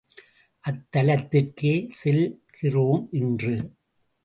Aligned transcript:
அத்தலத்திற்கே 0.63 1.73
செல்கிறோம் 1.89 3.07
இன்று. 3.11 3.55